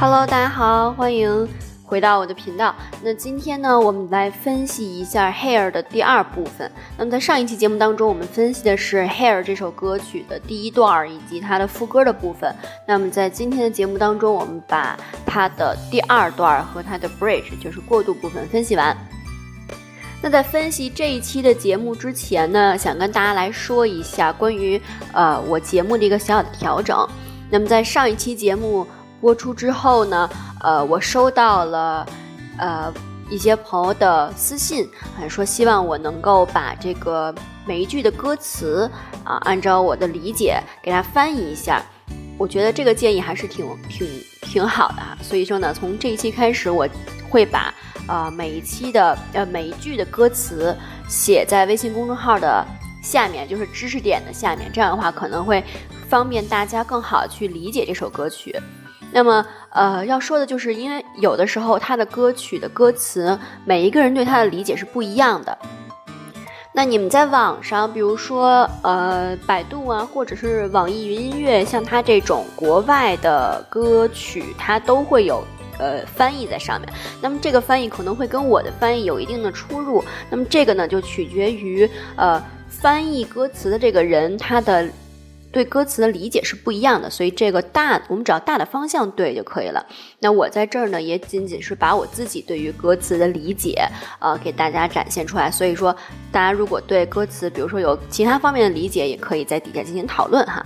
[0.00, 1.48] Hello，大家好，欢迎
[1.82, 2.72] 回到我的频道。
[3.02, 6.70] 那今天呢，我们来分析一下《Hair》的第二部分。
[6.96, 12.54] 那么在上一期节目当中，我们分析的是《Hair》这首歌曲的第一段以及它的副歌的部分。
[12.86, 14.96] 那么在今天的节目当中，我们把
[15.26, 18.96] 它的第二段和它的 Bridge，就是过渡部分分析完。
[20.22, 24.80] 那在分析这一期的节目之前呢，想跟大家来说一下关于
[25.12, 26.96] 呃我节目的一个小小的调整。
[27.50, 28.86] 那么在上一期节目。
[29.20, 32.06] 播出之后呢，呃，我收到了，
[32.58, 32.92] 呃，
[33.28, 34.88] 一些朋友的私信，
[35.28, 37.34] 说希望我能够把这个
[37.66, 38.90] 每一句的歌词
[39.24, 41.82] 啊，按照我的理解给他翻译一下。
[42.38, 44.08] 我觉得这个建议还是挺挺
[44.42, 45.18] 挺好的哈。
[45.20, 46.88] 所以说呢，从这一期开始，我
[47.28, 47.74] 会把
[48.06, 50.76] 呃每一期的呃每一句的歌词
[51.08, 52.64] 写在微信公众号的
[53.02, 54.70] 下面，就是知识点的下面。
[54.72, 55.64] 这样的话，可能会
[56.08, 58.54] 方便大家更好去理解这首歌曲。
[59.10, 65.56] 那么，呃，要说的就是，因为有的时候他的歌曲的歌词，每一个人对他的理解是不一样的。
[66.74, 75.42] 那你们在网上，比如说，呃，百度啊，或者是网易云音乐，像他这种国外的歌曲，它都会有
[75.78, 76.88] 呃翻译在上面。
[77.20, 80.04] 那么这个翻译可能会跟我的翻译有一定的出入。
[80.30, 84.86] 那么这个呢，就取决于呃翻译歌词的这个人他的。
[85.50, 89.84] 对歌词的理解是不一样的，所以这个大我们只要大的方向对就可以了。
[90.20, 93.82] 那我在这儿呢，也仅仅是把我自己对于歌词的理解，
[94.18, 95.50] 呃，给大家展现出来。
[95.50, 95.94] 所以说，
[96.30, 100.64] 大家如果对歌词，比如说有其他方面的理解，也可以在底下进行讨论哈。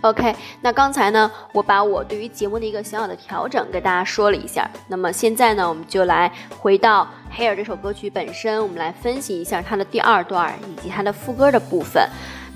[0.00, 4.70] OK，那刚才呢，我把我对于节目的一个小小的调整跟大家说了一下。
[4.86, 12.06] 那么现在呢，我们就来回到《Hair》这首歌曲本身，我们来分析一下它的第二段以及它的副歌的部分。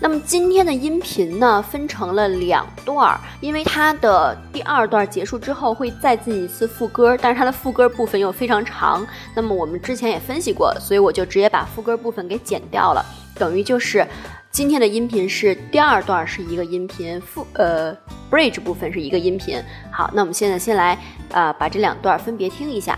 [0.00, 9.04] 那么今天的音频呢，分成了两段儿，因为它的第二段结束之后会再进一次副歌，但是它的副歌部分又非常长。
[9.34, 14.06] 那么我们之前也分析过，所以我就直接把副歌部分给剪掉了，等于就是
[14.52, 17.92] 今天的音频是第二段是一个音频，副呃
[18.30, 19.60] bridge 部分是一个音频。
[19.90, 20.96] 好，那我们现在先来
[21.32, 22.96] 啊把这两段分别听一下。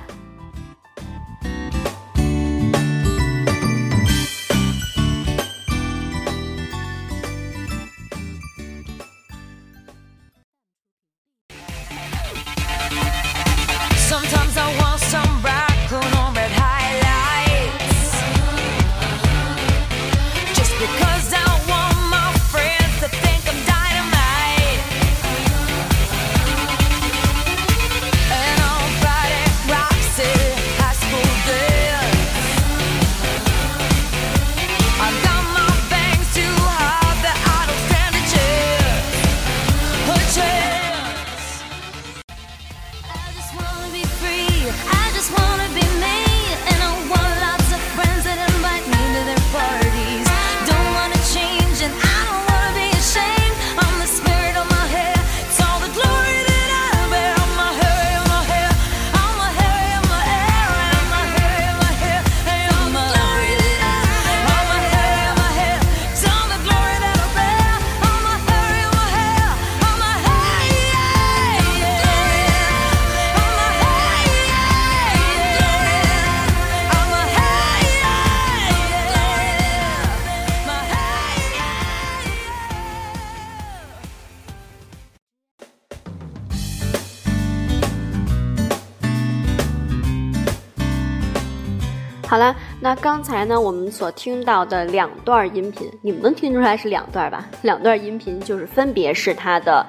[92.31, 97.45] 好了，那刚才呢，我们所听到的两段音频，你们能听出来是两段吧？
[97.63, 99.85] 两段音频就是分别是它的，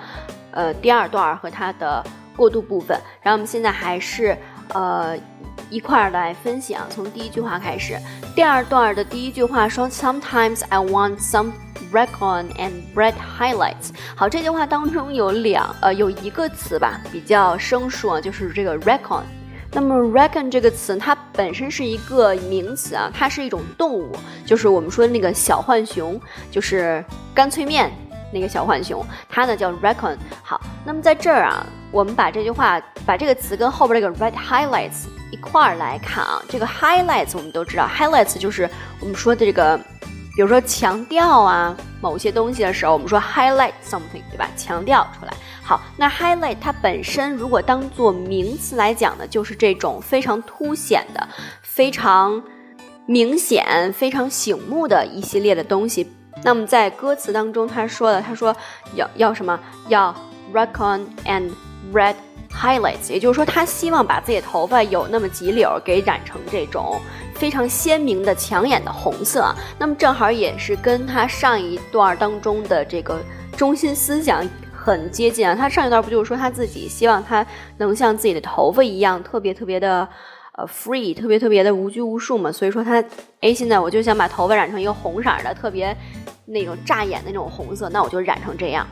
[0.49, 2.03] 呃，第二段和它的
[2.35, 2.99] 过渡部分。
[3.21, 4.35] 然后我们现在还是
[4.73, 5.15] 呃
[5.69, 7.95] 一块儿来分析啊，从第一句话开始。
[8.35, 11.51] 第二段的第一句话说：“Sometimes I want some
[11.93, 19.21] recon and bread highlights。”好，这句话当中有两呃有一个词吧比较生疏啊，就是这个 recon。
[19.73, 24.11] 那么 reckon 这个词，它本身是一个名词啊，它是一种动物，
[24.45, 26.19] 就是我们说的那个小浣熊，
[26.49, 27.03] 就是
[27.33, 27.89] 干脆面
[28.33, 30.17] 那个小浣熊，它呢叫 reckon。
[30.43, 36.43] 好，那么在这儿啊，我们把这句话，把这个词跟后边这个 red highlights 一块儿来看啊。
[36.49, 38.69] 这个 highlights 我们都知道，highlights 就是
[38.99, 39.79] 我们说的这个，
[40.35, 44.49] 比如说强调啊某些东西的时候，我们说 highlight something，对吧？
[44.55, 45.33] 强调出来。
[45.61, 51.27] 好，那 highlight 它本身如果当做名词来讲呢，就是这种非常凸显的、
[51.61, 52.41] 非常
[53.05, 56.11] 明显、非常醒目的一系列的东西。
[56.43, 58.55] 那么在歌词当中，他说了，他说
[58.95, 59.59] 要要什么？
[59.89, 60.15] 要
[60.53, 61.51] reckon and
[61.93, 62.15] red
[62.61, 67.01] highlights，也就是说，他希望把自己的头发有那么几绺给染成这种
[67.33, 69.53] 非常鲜明的、抢眼的红色。
[69.79, 73.19] 那么正好也是跟他上一段当中的这个
[73.57, 75.55] 中心思想很接近啊。
[75.55, 77.43] 他上一段不就是说他自己希望他
[77.77, 80.07] 能像自己的头发一样，特别特别的
[80.53, 82.51] 呃 free，特别特别的无拘无束嘛。
[82.51, 83.03] 所以说他
[83.39, 85.97] 哎，现在我就想把头发染成一个红色的，特别
[86.45, 88.85] 那种扎眼的那种红色，那我就染成这样。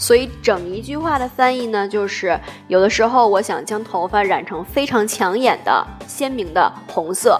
[0.00, 7.38] 所以整一句话的翻译呢，就是有的时候我想将头发染成非常抢眼的、鲜明的红色。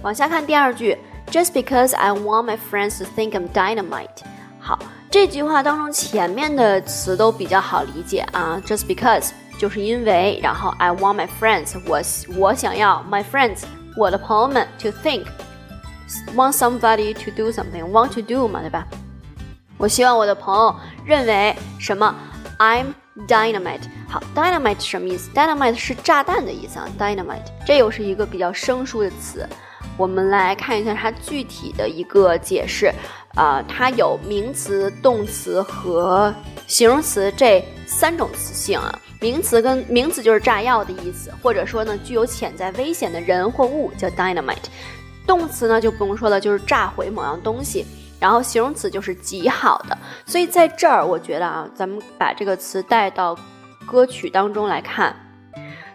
[0.00, 0.96] 往下看第二句
[1.32, 4.22] ，Just because I want my friends to think I'm dynamite。
[4.60, 4.78] 好，
[5.10, 12.00] 这句话当中前面的词都比较好理解啊，Just because 就是因为，然后 I want my friends，我
[12.38, 13.64] 我想要 my friends，
[13.96, 18.86] 我的朋友们 to think，want somebody to do something，want to do 嘛，对吧？
[19.78, 20.74] 我希望我的朋友
[21.04, 22.14] 认为什么
[22.58, 22.86] ？I'm
[23.28, 23.82] dynamite。
[24.08, 26.88] 好，dynamite 什么意思？dynamite 是炸弹的意思啊。
[26.98, 29.48] dynamite 这又是一个比较生疏的词。
[29.96, 32.92] 我们来看一下它具体的一个解释。
[33.34, 36.32] 啊，它有名词、动词和
[36.68, 38.96] 形容词这三种词性啊。
[39.20, 44.68] 名词跟名词就是炸药的意思，或者说呢具有潜在危险的人或物叫 dynamite。
[45.26, 47.84] 动词呢就不用说了，就是炸毁某样东西。
[48.24, 49.94] 然后形容词就是极好的，
[50.24, 53.36] 所以在这儿我觉得啊，咱们把这个词带到
[53.84, 55.14] 歌曲当中来看。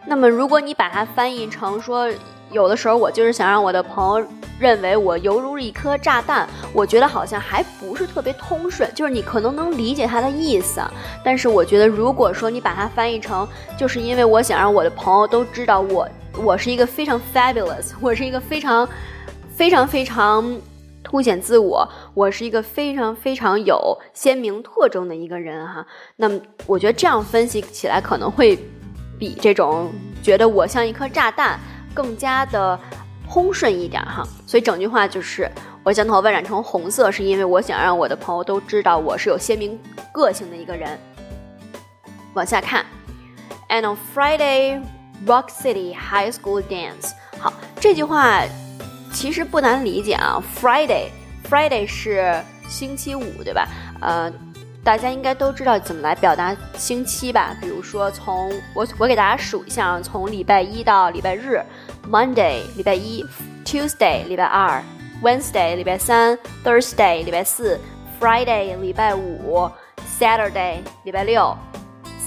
[0.06, 2.08] 那么如果你把它翻译成说，
[2.52, 4.28] 有的时候我就是想让我的朋友
[4.60, 8.88] 认为我犹如一颗炸弹，我觉得好像还不是特别通顺。
[8.94, 10.80] 就是你可能能理解它的意思，
[11.26, 18.88] 但是我觉得如果说你把它翻译成，就是因为我想让我的朋友都知道我我是一个非常 fabulous，我是一个非常
[19.52, 20.56] 非常非常。
[21.10, 25.84] 凸显自我，我是一个非常非常有鲜明特征的一个人哈。
[26.18, 28.56] 那么，我觉得这样分析起来可能会
[29.18, 29.92] 比这种
[30.22, 31.60] 觉得我像一颗炸弹
[31.96, 32.80] 更加的
[33.28, 34.24] 通顺一点哈。
[34.46, 35.50] 所以整句话就是：
[35.84, 39.80] 我将头发染成红色，是因为我想让我的朋友都知道我是有鲜明
[40.14, 40.96] 个性的一个人。
[42.36, 42.86] 往下看
[43.68, 44.80] ，And on Friday,
[45.26, 47.14] Rock City High School dance。
[47.40, 48.44] 好，这句话。
[49.12, 53.68] 其实不难理解啊，Friday，Friday 是星期五，对吧？
[54.00, 54.32] 呃，
[54.84, 57.56] 大家应该都知道怎么来表达星期吧？
[57.60, 61.62] 比如说，从我我给大家数一下啊，从礼拜一到礼拜日
[62.10, 63.26] ，Monday 礼拜一
[63.66, 64.82] ，Tuesday 礼拜二
[65.22, 67.80] ，Wednesday 礼拜三，Thursday 礼拜四
[68.22, 69.70] ，Friday 礼拜五
[70.20, 71.54] ，Saturday 礼拜六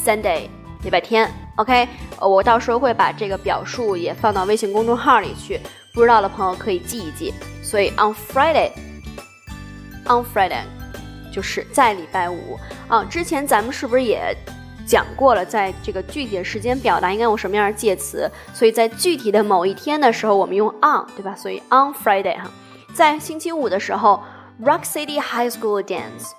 [0.04, 0.48] ，Sunday
[0.82, 1.30] 礼拜天。
[1.56, 1.88] OK，
[2.18, 5.60] 呃，我到时候会把这个表述也放到微信公众号里去。
[5.94, 10.62] 不知道的朋友可以记一记，所以 on Friday，on Friday
[11.30, 12.58] 就是在礼拜五
[12.88, 13.04] 啊。
[13.04, 14.34] 之前咱们是不是也
[14.86, 18.30] 讲过了，在这个具体的时间表达应该用什么样的介词？
[18.54, 21.36] 所以在具体的某一天的时候，我们用 on，对吧？
[21.36, 22.50] 所以 on Friday 哈，
[22.94, 24.22] 在星期五的时候
[24.62, 26.30] ，Rock City High School dance，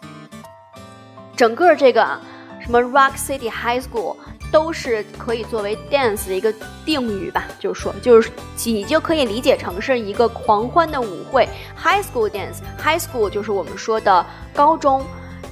[1.36, 2.20] 整个这个
[2.60, 4.16] 什么 Rock City High School。
[4.54, 6.54] 都是可以作为 dance 的一个
[6.86, 8.30] 定语吧，就是说，就是
[8.64, 11.50] 你就可以理解成是一个狂欢的舞会。
[11.76, 14.24] High school dance，high school 就是我们说的
[14.54, 15.04] 高中，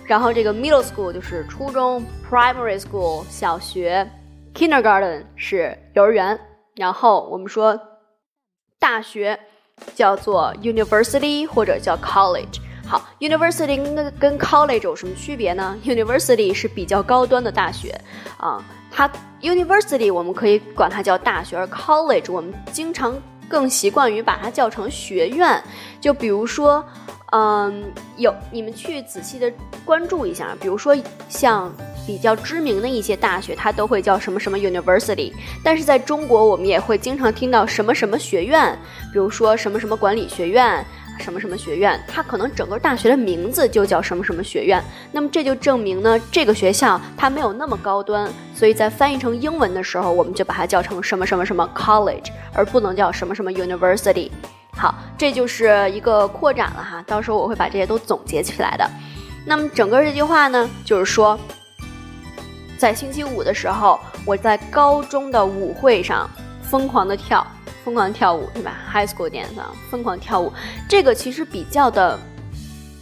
[0.05, 4.07] 然后这个 middle school 就是初中，primary school 小学
[4.53, 6.39] ，kindergarten 是幼儿园，
[6.75, 7.79] 然后我们说
[8.77, 9.39] 大学
[9.95, 12.59] 叫做 university 或者叫 college。
[12.85, 17.99] 好，university 跟跟 college 有什么区别呢？university 是比较高端的大学
[18.37, 18.63] 啊。
[18.91, 19.09] 它
[19.41, 23.15] university 我们可以管它叫大学，而 college 我们经常
[23.47, 25.63] 更习惯于把它叫成学院。
[25.99, 26.83] 就比如说，
[27.31, 27.83] 嗯，
[28.17, 29.51] 有你们去仔细的
[29.85, 30.95] 关注一下，比如说
[31.29, 31.73] 像
[32.05, 35.31] 比较知名的一些大学，它都会叫什么什么 university。
[35.63, 38.77] 但是在中国，我们也会经常听到什么什么学院，
[39.13, 40.85] 比如说什么什么管理学院。
[41.21, 44.83] 什么什么学院，它可能整个大学的名字就叫什么什么学院。
[45.11, 54.29] 那么这就证明呢，这个学校它没有那么高端，所以在翻译成英文的时候，我们就把它叫成什么什么什么 college，而不能叫什么什么 university。
[54.73, 58.89] 好，这就是一个扩展了哈，到时候我会把这些都总结起来的。
[59.45, 61.37] 那么整个这句话呢，就是说，
[62.77, 66.29] 在星期五的时候，我在高中的舞会上
[66.61, 67.45] 疯狂的跳。
[67.91, 70.53] 疯狂跳舞，对吧？High school dance，啊疯狂跳舞，
[70.87, 72.17] 这个其实比较的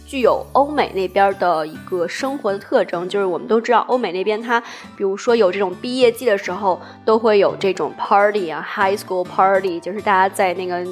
[0.04, 4.60] 具有欧美那边的一个生活的特征，就是我们都知道，欧美那边它，
[4.96, 10.84] 比如说有这种毕业季的时候，都会有这种 party 啊，high school party，就是大家在那个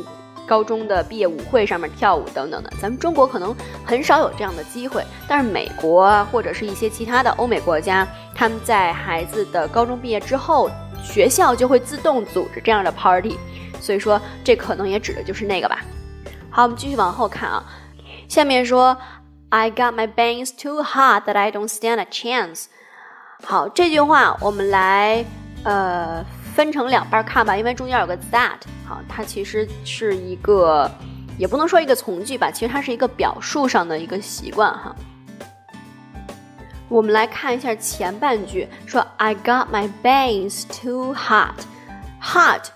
[0.47, 2.73] 高中的毕业舞会上面跳舞等等的。
[2.81, 3.53] 咱们中国可能
[3.85, 10.71] 很少有这样的机会，但是美国或者是一些其他的欧美国家，他们在孩子的高中毕业之后，
[11.03, 13.37] 学校就会自动组织这样的 party。
[13.89, 15.81] 所以说，这可能也指的就是那个吧。
[16.51, 17.65] 好，我们继续往后看啊。
[18.29, 18.95] 下面说
[19.49, 22.67] ，I got my bangs too hot that I don't stand a chance。
[23.45, 25.25] 好，这句话我们来
[25.65, 26.23] 呃
[26.55, 28.59] 分成两半看吧，因为中间有个 that。
[28.87, 30.91] 好，它其实是一个，
[31.39, 34.95] 也不能说一个从句吧，其实它是一个表述上的一个习惯哈。
[36.91, 42.67] 我们来看一下前半句，说 I got my bangs too hot，hot。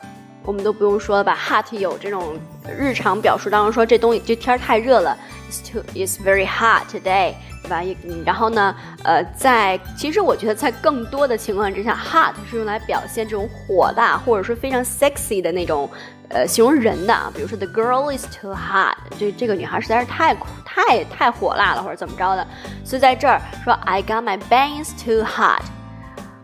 [0.45, 2.37] 我们都不用说了吧，hot 有这种
[2.69, 5.17] 日常表述当中说这东西这天太热了
[5.51, 7.81] ，it's too it's very hot today，对吧？
[8.27, 15.89] 然后呢，呃，在其实我觉得在更多的情况之下，hot 是用来表现这种火大或者说非常 sexy 的那种
[16.29, 20.35] 呃形容人的啊，比如说 the girl is too hot，这这个女孩实在是太
[20.65, 22.45] 太太火辣了或者怎么着的，
[22.85, 25.63] 所以在这儿说 I got my bangs too hot，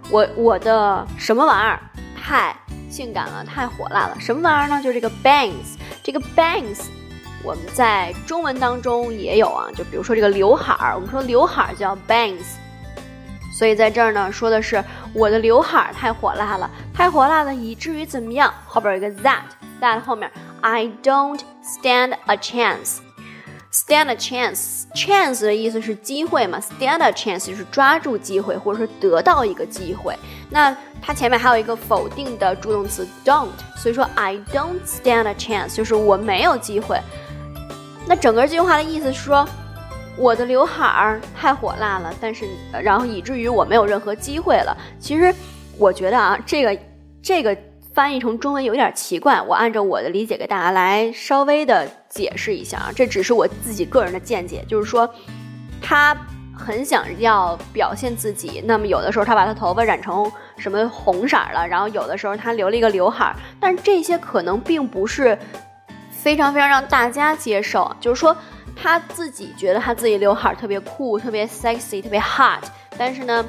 [0.08, 1.80] 我我的什么玩意儿
[2.16, 2.54] 太。
[2.88, 4.82] 性感了，太火辣了，什么玩意儿呢？
[4.82, 6.86] 就是这个 bangs，这个 bangs，
[7.42, 12.56] 我们在中文当中也有啊，就比如说这个刘海儿，我们说刘海儿叫 bangs，
[13.52, 18.52] 所以在这儿呢说的是我的刘海儿太火辣了，太火辣了，以至于怎么样？
[18.66, 20.30] 后边有一个 that，that 后面
[20.60, 22.98] I don't stand a chance。
[23.70, 30.16] Stand a chance，chance 的意思是机会嘛？Stand a chance 就是抓住机会，或者说得到一个机会。
[30.48, 36.98] 那它前面还有一个否定的助动词 don't，所以说 I don't stand a chance 就是我没有机会。
[38.06, 39.46] 那整个这句话的意思是说，
[40.16, 42.48] 我的刘海儿太火辣了，但是
[42.82, 44.74] 然后以至于我没有任何机会了。
[44.98, 45.34] 其实
[45.76, 46.78] 我觉得啊，这个
[47.22, 47.56] 这个。
[47.98, 55.12] 翻译成中文有点奇怪，我按照我的理解给大家来稍微的解释一下啊，这只是我自己个人的见解，就是说
[55.82, 56.16] 他
[56.56, 65.36] 很想要表现自己，那么有的时候他把他头发染成什么红色了，然后有的时候他留了一个刘海，但是这些可能并不是
[66.08, 68.36] 非常非常让大家接受，就是说
[68.76, 72.62] 他自己觉得他自己刘海特别酷、特别 sexy、特别 hot，
[72.96, 73.44] 但是呢。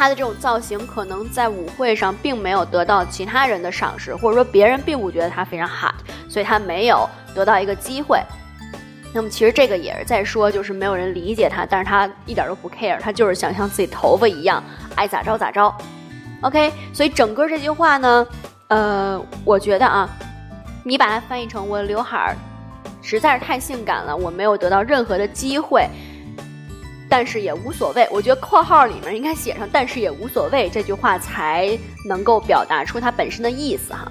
[0.00, 5.92] 他的这种造型可能在舞会上并没有得到其他人的赏识，或者说别人并不觉得他非常 hot，
[6.26, 8.18] 所以他没有得到一个机会。
[9.12, 14.64] 那么其实这个也是在说，就是没有人理解他，但是他一点都不 care，他就是想像自己头发一样，
[14.94, 15.70] 爱咋着咋着。
[16.40, 18.26] OK，所以整个这句话呢，
[18.68, 20.08] 呃，我觉得啊，
[20.82, 22.34] 你把它翻译成我的刘海儿
[23.02, 25.86] 实在是太性感了，我没有得到任何的机会。
[27.10, 31.76] 但是也无所谓，我觉得括号里面应该写上“但是也无所谓”这句话才
[32.06, 34.10] 能够表达出它本身的意思哈。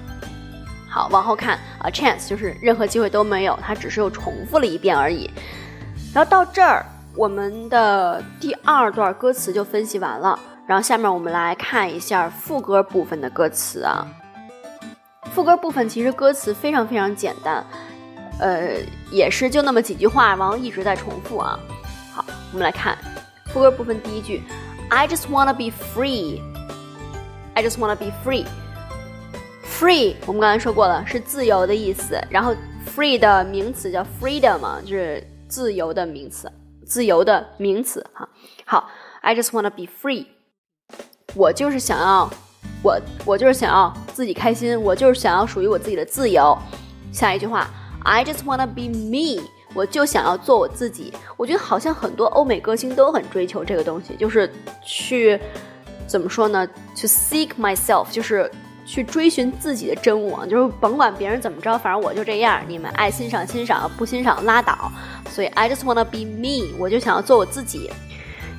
[0.86, 5.30] 好，往后看啊，chance 就是任何机会都没有，它只是又重复了一遍而已。
[6.12, 6.84] 然后到这儿，
[7.16, 10.38] 我们的第二段歌词就分析完了。
[10.66, 14.06] 然后下面我们来看一下副歌部分的歌词啊。
[15.32, 17.64] 副歌部分其实歌词非常非常简单，
[18.40, 18.74] 呃，
[19.10, 21.58] 也是就那么几句话，然后一直在重复啊。
[22.52, 22.98] 我们来看
[23.46, 24.42] 副歌部分第一句
[24.88, 26.40] ，I just wanna be free。
[27.54, 28.44] I just wanna be free。
[29.64, 32.20] Free 我们刚才说过了，是自由的意思。
[32.28, 32.54] 然后
[32.94, 36.50] free 的名词叫 freedom 嘛，就是自由的名词，
[36.84, 38.28] 自由的名词哈。
[38.64, 38.90] 好
[39.20, 40.26] ，I just wanna be free。
[41.34, 42.28] 我就是想要，
[42.82, 46.58] 我我就是想要自己开心，我就是想要属于我自己的自由。
[47.12, 47.70] 下一句话
[48.02, 49.42] ，I just wanna be me。
[49.74, 54.52] 我就想要做我自己，我觉得好像很多欧美歌星都很追求这个东西，就是
[54.84, 55.38] 去
[56.06, 56.68] 怎么说呢？
[56.94, 58.50] 去 seek myself，就是
[58.84, 62.60] 去追寻自己的真我，就是甭管别人怎么着，反正我就这样。
[62.66, 64.90] 你们爱欣赏欣赏，不欣赏拉倒。
[65.30, 67.88] 所以 I just wanna be me，我就想要做我自己。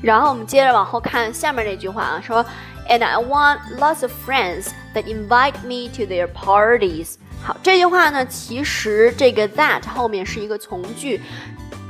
[0.02, 2.44] 然后我们接着往后看下面这句话啊，说
[2.90, 7.16] And I want lots of friends that invite me to their parties。
[7.44, 11.20] 好，这句话呢，其实这个 that 后面是一个从句，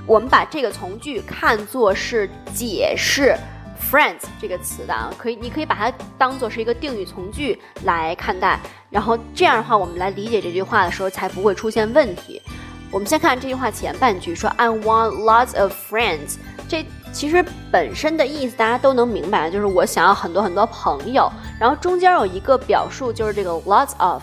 [0.07, 3.35] 我们把这个从句看作是解释
[3.77, 8.57] friends 这个词的啊，可以，你可以把它当做是一个定语从句来看待，
[8.89, 12.41] 然后这样的话，我们来理解这句话的时候才不会出现问题。
[12.89, 16.37] 我们先看这句话前半句，说 I want lots of friends，
[16.69, 21.29] 这其实本身的意思大家都能明白，就是我想要很多很多朋友，
[21.59, 24.21] 然后中间有一个表述，就是这个 lots of。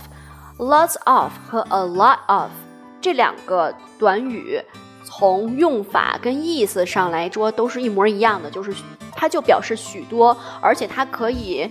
[0.59, 2.51] Lots of 和 a lot of
[3.01, 4.61] 这两个短语，
[5.05, 8.75] 从用法跟意思上来说都是一模一样的，就是
[9.15, 11.71] 它就表示许多，而且它可以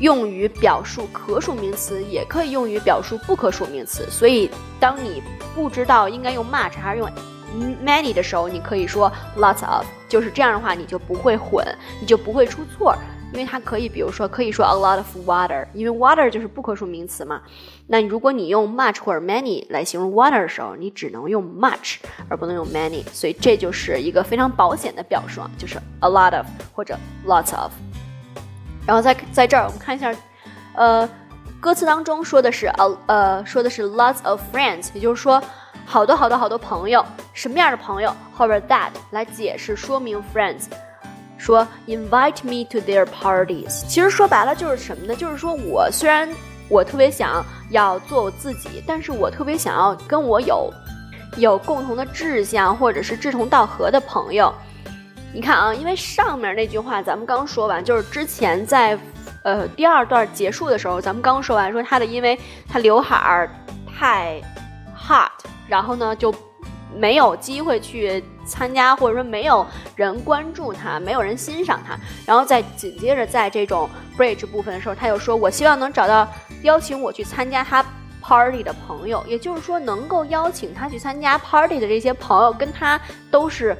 [0.00, 4.06] 用于表述可数名词，也可以用于表述不可数名词。
[4.10, 5.22] 所以，当你
[5.54, 7.10] 不知道应该用 much 还是用
[7.82, 11.66] many 的时候，你可以说 lots of，就是这样的话，你就不会混，
[12.02, 12.94] 你就不会出错。
[13.34, 17.42] 因为它可以，比如说，可以说 a lot of water，因为 water 就是不可数名词嘛。
[17.88, 21.96] 那如果你用 much 或者 many 来形容 water 的时候，你只能用 much
[22.28, 27.72] 而不能用 many，所以这就是一个非常保险的表述啊，就是 a lot of 或者 lots of。
[28.86, 30.14] 然后在在这儿我们看一下，
[30.74, 31.08] 呃，
[31.58, 35.42] 歌词当中说的是呃呃说的是 lots of friends，也就是说
[35.84, 38.14] 好多好多好多朋友，什么样的朋友？
[38.32, 40.66] 后边 that 来解释说明 friends。
[41.44, 45.14] 说 invite me to their parties，其实说白了就是什么呢？
[45.14, 46.26] 就是说我虽然
[46.70, 50.72] 我特别想要做我自己，但是我特别想要跟我有
[51.36, 54.50] 有共同的志向或者是志同道合的朋友。
[55.34, 58.98] 你看啊，因为上面那句话咱们刚说完，就是之前在
[59.42, 63.50] 呃第二段结束的时候，咱们刚说完说他的，因为他刘海儿
[63.86, 64.40] 太
[64.96, 65.28] hot，
[65.68, 66.34] 然后呢就。
[66.96, 71.96] 没有机会去参加，或者说没有人关注他，没有人欣赏他。
[72.26, 76.26] 然后再紧接着在这种 bridge 部分的时候，他又说：“我希望能找到
[76.62, 77.84] 邀请我去参加他
[78.22, 83.76] party 的朋友。”也就是说，能够邀请他去参加 party 的这些朋友，跟他都是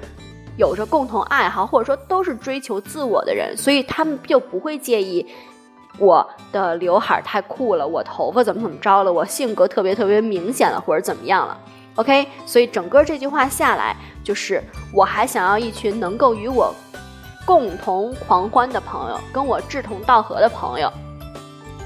[0.56, 5.26] 有着共同爱好，或者说都是追求自我的人，所以他们就不会介意
[5.98, 11.56] 我的刘海太酷了，我头发怎么怎么着了，我性格特别特别明显了，或者怎么样了。
[11.96, 16.74] OK，所以整个这句话下来，就是我还想要一群能够与我
[17.46, 20.92] 共同狂欢的朋友，跟我志同道合的朋友。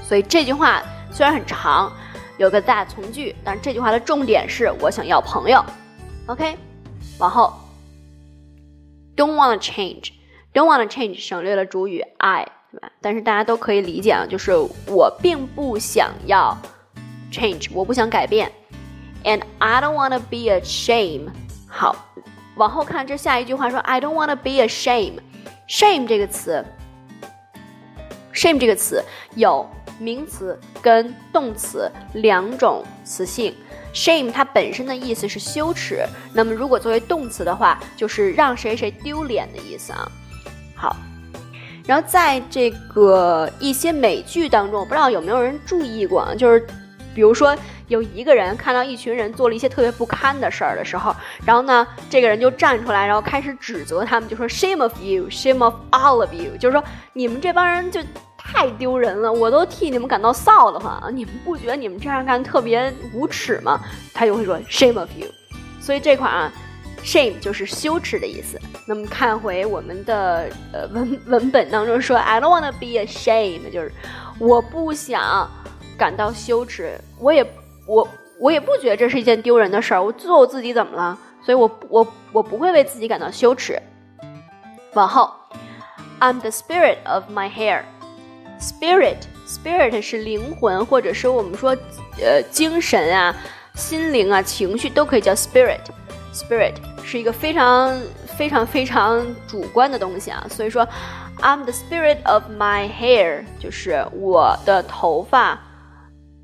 [0.03, 1.91] 所以这句话虽然很长，
[2.37, 5.63] 有个 that 从句，但这句话的重点是我想要朋友。
[6.25, 6.57] OK，
[7.19, 7.53] 往后
[9.15, 12.91] ，don't wanna change，don't wanna change 省略了主语 I，对吧？
[12.99, 14.53] 但是大家都可以理解啊，就是
[14.87, 16.57] 我并不想要
[17.31, 18.51] change，我不想改变。
[19.23, 21.29] And I don't want to be a shame。
[21.67, 21.95] 好，
[22.55, 25.19] 往后看这下一句话说，I don't want to be a shame。
[25.67, 26.65] shame 这个词
[28.33, 29.03] ，shame 这个词
[29.35, 33.53] 有名词跟动词两种词性。
[33.93, 40.11] shame 它本身的意思是羞耻，那么如果作为动词的话，就是让谁谁丢脸的意思啊。
[40.75, 40.95] 好，
[41.85, 46.65] 然后在这个一些美剧当中，我不知道有没有人注意过啊，就是
[47.19, 47.53] 比如说。
[47.89, 51.11] 有一个人看到一群人做了一些特别不堪的事儿的时候，
[51.43, 57.99] 然后呢，这个人就站出来，然后开始指责他们，就说 “Shame of you, shame of all of you”，就是说你们这帮人就
[58.37, 61.01] 太丢人了，我都替你们感到臊得慌。
[61.11, 63.81] 你们不觉得你们这样干特别无耻吗？
[64.13, 65.25] 他就会说 “Shame of you”。
[65.81, 66.53] 所以这款啊
[67.03, 68.61] ，“shame” 就是羞耻的意思。
[68.85, 73.91] 那么看回我们的呃文文本当中说，“I don't want to be ashamed”，就是
[74.37, 75.49] 我不想
[75.99, 77.45] 感到羞耻，我也。
[77.85, 78.07] 我
[78.39, 81.17] 我也不觉得这是一件丢人的事儿，我做我自己怎么了？
[81.43, 83.81] 所以，我我我不会为自己感到羞耻。
[84.93, 85.33] 往后
[86.19, 87.81] ，I'm the spirit of my hair。
[88.61, 89.15] Spirit
[89.47, 91.75] spirit 是灵魂，或者是我们说
[92.21, 93.35] 呃精神啊、
[93.73, 95.81] 心灵啊、情绪都可以叫 spirit。
[96.31, 97.99] Spirit 是一个非常
[98.37, 100.87] 非常非常主观的东西啊，所以说
[101.41, 105.59] I'm the spirit of my hair 就是我的头发。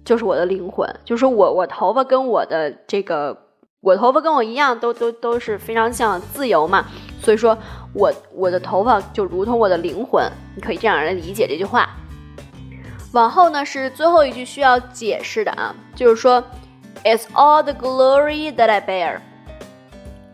[0.05, 3.35] 就是我的灵魂，就是我，我头发跟我的这个，
[3.81, 6.85] 我头发跟我一样，都都都是非常像自由嘛，
[7.23, 7.57] 所以说，
[7.91, 11.89] 我我的头发就如同我的灵魂，你可以这样来理解这句话。
[13.13, 16.43] 往后呢是最后一句需要解释的啊，就是说
[17.03, 19.19] ，It's all the glory that I bear。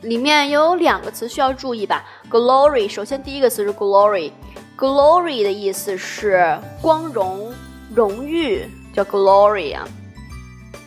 [0.02, 7.54] 里面有两个词需要注意吧，glory，首先第一个词是 glory，glory 的意思是光荣、
[7.94, 8.68] 荣誉。
[8.94, 9.88] 叫 glory 啊，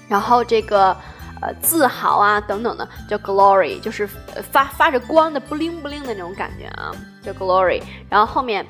[0.09, 0.97] 然后这个
[1.41, 4.07] 呃自豪啊等等的叫 glory，就是
[4.51, 7.83] 发发着光的不灵不灵的那种感觉啊，叫 glory。
[8.09, 8.65] 然后后面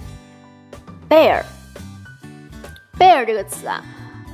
[1.08, 3.82] bear，bear 这个词啊，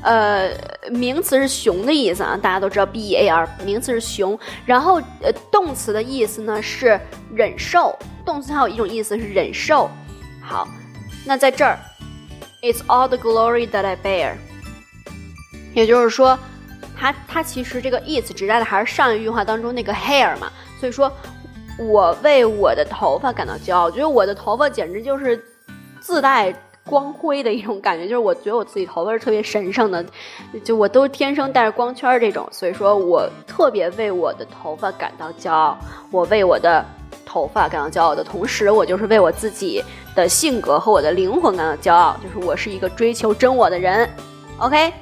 [0.02, 0.50] 呃
[0.90, 4.38] 名词是熊的意思啊，大家都知道 b e a r，名词是熊。
[4.64, 7.00] 然后呃动词的意思呢是
[7.34, 9.90] 忍受，动词还有一种意思是忍受。
[10.42, 10.68] 好，
[11.24, 11.78] 那在这儿
[12.62, 14.34] ，it's all the glory that I bear。
[15.72, 16.38] 也就是说，
[16.96, 21.10] 它它其实这个 is 指代的还是上一句话当中那个 hair 嘛，所以说，
[21.78, 25.42] 我为我的头发感到骄傲，我觉得我的头发简直就是
[26.00, 26.52] 自带
[26.84, 30.04] 光辉的一种感觉，就是我觉得我自己头发是特别神圣的，
[30.64, 35.78] 就我都天生带着光圈这种，所以说我特别为我的头发感到骄傲，
[36.10, 36.84] 我为我的
[37.24, 39.84] 头发感到骄傲的同时，我就是为我自己
[40.16, 44.08] 的性格和我的灵魂感到骄傲，就是我是一个追求真我的人。
[44.58, 44.92] OK，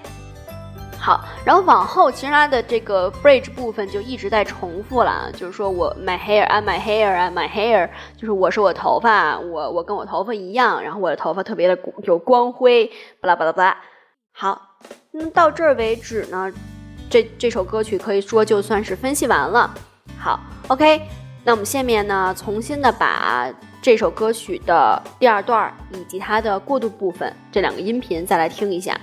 [1.08, 12.84] 好，然后往后其实它的这个 bridge 部分就一直在重复了，就是说我 my hair and my hair and my hair，就是我是我头发，我我跟我头发一样，然后我的头发特别的有光辉，
[13.22, 13.74] 巴拉巴拉巴拉。
[14.32, 14.60] 好，
[15.12, 16.52] 那到这儿为止呢。
[17.08, 19.74] 这这首歌曲可以说就算是分析完了。
[20.18, 21.00] 好，OK，
[21.42, 28.94] 那我们下面呢，重新的把这首歌曲的第二段以及它的过渡部分这两个音频再来听一下。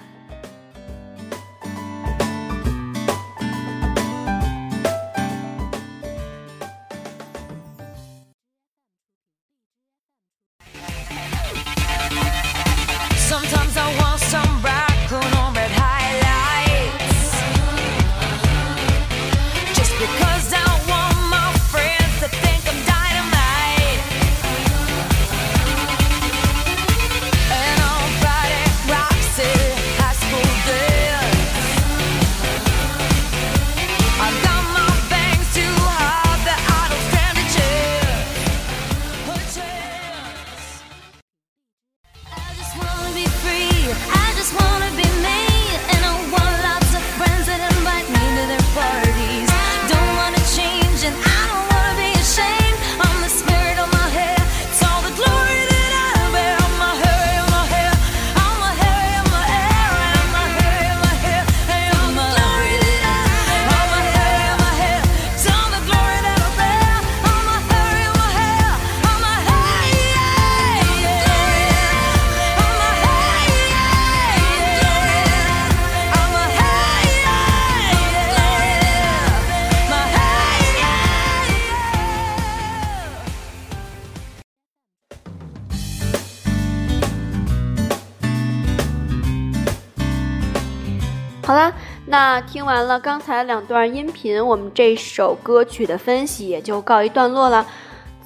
[91.56, 91.74] 好了，
[92.08, 97.66] 那听完了刚才两段音频，我们这首歌曲的分析也就告一段落了。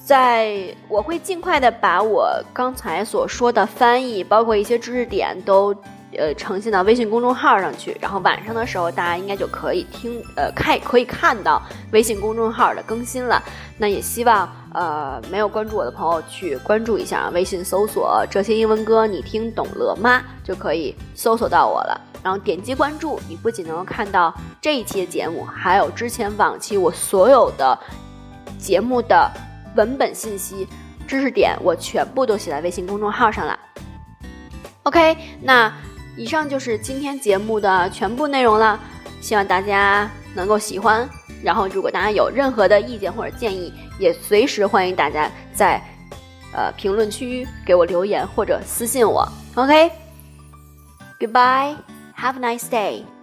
[0.03, 5.71] 在我会尽快的把我刚才所说的翻译，包括一些知识点都
[6.17, 7.97] 呃呈现到微信公众号上去。
[8.01, 13.41] 然后晚上的时候，大家应该就可以听呃看可以看到微信公众号的更新了。
[13.77, 20.21] 那也希望呃没有关注我的朋友去关注一下，微信搜索这些英文歌，你听懂了吗？
[20.43, 21.99] 就可以搜索到我了。
[22.21, 27.79] 然后点击关注，你不仅能够看到这一期的节目，还有之前往期我所有的
[28.57, 29.31] 节目的
[29.77, 30.67] 文本信息、
[31.07, 33.57] 知识点，我全部都写在微信公众号上了。
[34.83, 35.71] OK，那
[36.19, 38.77] 以上就是今天节目的全部内容了，
[39.21, 41.09] 希望大家能够喜欢。
[41.41, 45.81] 然后，如果大家有任何的意见或者建议，也随时欢迎大家在
[46.53, 49.25] 呃评论区给我留言或者私信我。
[49.55, 49.87] OK，Goodbye。
[52.17, 53.18] Have a nice day.